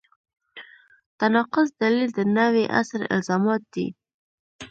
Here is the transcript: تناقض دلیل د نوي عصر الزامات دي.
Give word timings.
تناقض 1.19 1.67
دلیل 1.81 2.09
د 2.15 2.19
نوي 2.37 2.65
عصر 2.77 3.01
الزامات 3.15 3.61
دي. 3.73 3.87